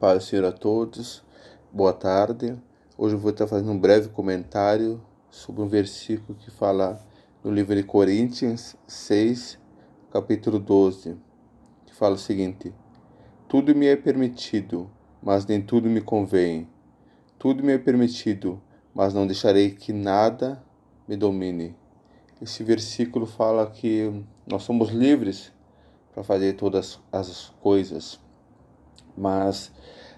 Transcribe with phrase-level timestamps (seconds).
[0.00, 1.22] Paz Senhor a todos,
[1.72, 2.60] boa tarde.
[2.98, 7.00] Hoje eu vou estar fazendo um breve comentário sobre um versículo que fala
[7.44, 9.56] no livro de Coríntios 6,
[10.10, 11.16] capítulo 12,
[11.86, 12.74] que fala o seguinte:
[13.48, 14.90] Tudo me é permitido,
[15.22, 16.68] mas nem tudo me convém.
[17.38, 18.60] Tudo me é permitido,
[18.92, 20.60] mas não deixarei que nada
[21.06, 21.76] me domine.
[22.42, 25.52] Esse versículo fala que nós somos livres
[26.12, 28.20] para fazer todas as coisas,
[29.16, 29.72] mas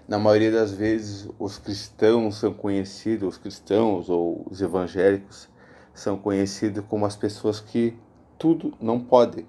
[0.07, 5.49] na maioria das vezes os cristãos são conhecidos, os cristãos ou os evangélicos
[5.93, 7.97] são conhecidos como as pessoas que
[8.37, 9.45] tudo não pode,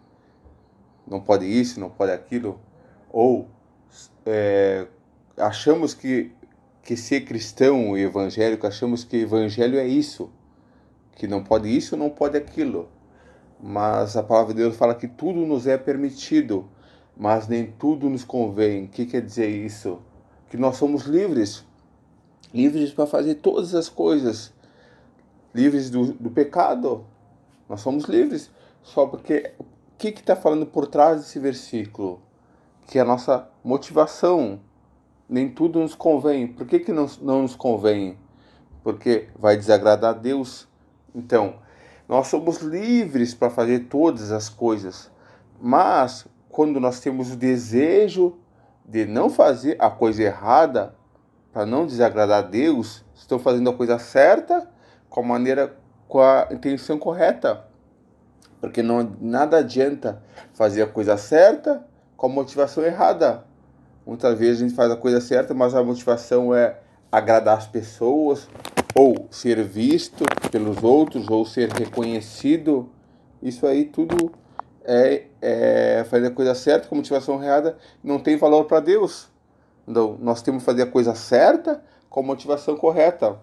[1.07, 2.59] não pode isso, não pode aquilo,
[3.11, 3.49] ou
[4.27, 4.87] é,
[5.37, 6.33] achamos que
[6.89, 10.33] que ser cristão e evangélico achamos que evangelho é isso,
[11.17, 12.89] que não pode isso, não pode aquilo.
[13.61, 16.67] Mas a palavra de Deus fala que tudo nos é permitido,
[17.19, 18.85] mas nem tudo nos convém.
[18.85, 19.99] O que quer dizer isso?
[20.49, 21.65] Que nós somos livres,
[22.55, 24.53] livres para fazer todas as coisas,
[25.55, 27.05] livres do, do pecado.
[27.69, 28.51] Nós somos livres,
[28.83, 29.65] só porque o
[29.99, 32.23] que está falando por trás desse versículo?
[32.87, 34.61] Que é a nossa motivação.
[35.29, 36.47] Nem tudo nos convém.
[36.47, 38.17] Por que, que não, não nos convém?
[38.83, 40.69] Porque vai desagradar a Deus
[41.15, 41.57] então,
[42.09, 45.11] nós somos livres para fazer todas as coisas,
[45.61, 48.37] mas quando nós temos o desejo
[48.85, 50.95] de não fazer a coisa errada,
[51.53, 54.69] para não desagradar a Deus, estão fazendo a coisa certa
[55.09, 57.65] com a maneira, com a intenção correta.
[58.61, 60.23] Porque não nada adianta
[60.55, 61.85] fazer a coisa certa
[62.17, 63.45] com a motivação errada.
[64.07, 66.79] Muitas vezes a gente faz a coisa certa, mas a motivação é
[67.11, 68.49] agradar as pessoas,
[68.95, 72.89] ou ser visto pelos outros, ou ser reconhecido,
[73.43, 74.33] isso aí tudo
[74.89, 79.29] é, é fazer a coisa certa com motivação errada, não tem valor para Deus.
[79.87, 83.39] Então, nós temos que fazer a coisa certa com a motivação correta.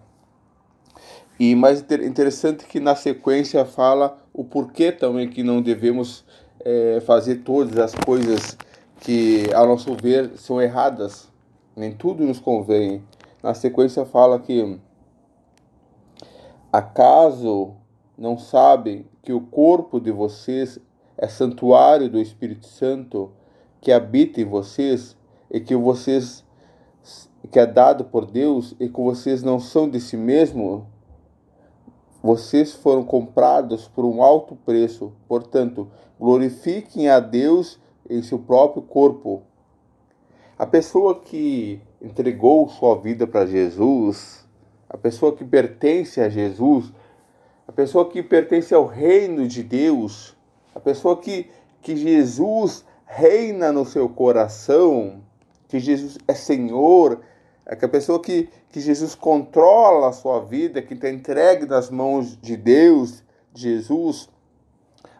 [1.38, 6.24] E mais interessante que na sequência fala o porquê também que não devemos
[6.64, 8.56] é, fazer todas as coisas
[9.00, 11.28] que, ao nosso ver, são erradas.
[11.76, 13.04] Nem tudo nos convém.
[13.42, 14.80] Na sequência fala que
[16.72, 17.74] Acaso
[18.18, 20.78] não sabem que o corpo de vocês
[21.18, 23.30] é santuário do Espírito Santo
[23.80, 25.16] que habita em vocês
[25.50, 26.44] e que vocês
[27.50, 30.86] que é dado por Deus e que vocês não são de si mesmo?
[32.22, 35.12] Vocês foram comprados por um alto preço.
[35.28, 35.88] Portanto,
[36.18, 37.78] glorifiquem a Deus
[38.10, 39.42] em seu próprio corpo.
[40.58, 44.44] A pessoa que entregou sua vida para Jesus,
[44.88, 46.92] a pessoa que pertence a Jesus,
[47.68, 50.35] a pessoa que pertence ao reino de Deus,
[50.76, 51.50] a pessoa que,
[51.80, 55.22] que Jesus reina no seu coração,
[55.68, 57.22] que Jesus é Senhor,
[57.64, 61.88] é que a pessoa que, que Jesus controla a sua vida, que está entregue nas
[61.88, 64.28] mãos de Deus, de Jesus.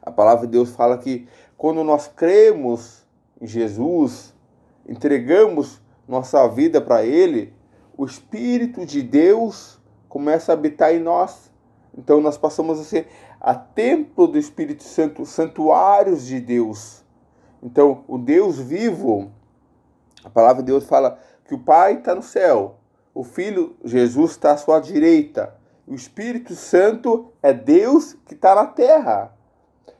[0.02, 3.06] A palavra de Deus fala que quando nós cremos
[3.40, 4.34] em Jesus,
[4.86, 7.54] entregamos nossa vida para Ele,
[7.96, 11.45] o Espírito de Deus começa a habitar em nós.
[11.96, 13.08] Então nós passamos a ser
[13.40, 17.04] a templo do Espírito Santo, santuários de Deus.
[17.62, 19.30] Então, o Deus vivo,
[20.22, 22.78] a palavra de Deus fala que o Pai está no céu,
[23.14, 25.54] o Filho Jesus está à sua direita,
[25.86, 29.32] o Espírito Santo é Deus que está na terra.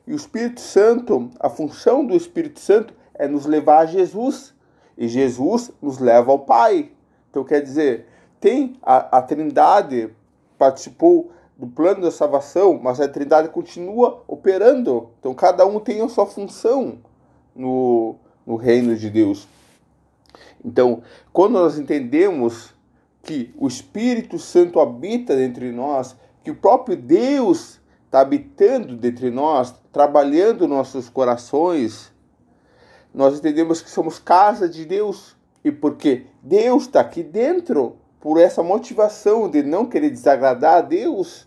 [0.07, 4.55] E o Espírito Santo, a função do Espírito Santo é nos levar a Jesus.
[4.97, 6.91] E Jesus nos leva ao Pai.
[7.31, 8.07] Então, quer dizer,
[8.41, 10.15] tem a, a Trindade
[10.59, 15.11] participou do plano da salvação, mas a Trindade continua operando.
[15.19, 16.99] Então, cada um tem a sua função
[17.55, 19.49] no, no reino de Deus.
[20.65, 21.03] Então,
[21.33, 22.75] quando nós entendemos
[23.23, 29.23] que o Espírito Santo habita dentro de nós, que o próprio Deus está habitando dentro
[29.23, 32.13] de nós, trabalhando nossos corações,
[33.13, 35.35] nós entendemos que somos casa de Deus.
[35.65, 41.46] E porque Deus está aqui dentro, por essa motivação de não querer desagradar a Deus,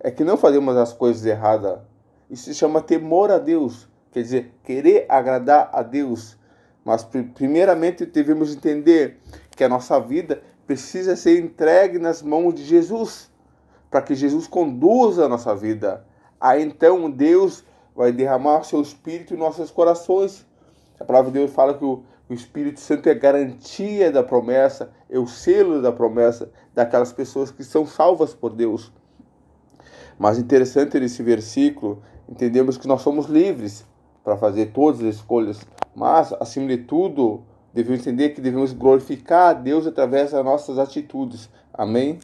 [0.00, 1.78] é que não fazemos as coisas erradas.
[2.30, 6.36] Isso se chama temor a Deus, quer dizer, querer agradar a Deus.
[6.84, 9.18] Mas primeiramente devemos entender
[9.56, 13.30] que a nossa vida precisa ser entregue nas mãos de Jesus,
[13.90, 16.04] para que Jesus conduza a nossa vida.
[16.40, 17.64] Aí então Deus
[17.94, 20.46] vai derramar seu espírito em nossos corações.
[21.00, 25.18] A palavra de Deus fala que o o Espírito Santo é garantia da promessa, é
[25.18, 28.92] o selo da promessa daquelas pessoas que são salvas por Deus.
[30.18, 33.86] Mas interessante nesse versículo, entendemos que nós somos livres
[34.24, 35.60] para fazer todas as escolhas,
[35.94, 37.42] mas acima de tudo,
[37.72, 41.48] devemos entender que devemos glorificar a Deus através das nossas atitudes.
[41.72, 42.18] Amém?